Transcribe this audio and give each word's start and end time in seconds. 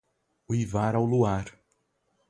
Uivar 0.49 0.95
ao 0.95 1.05
luar 1.05 1.45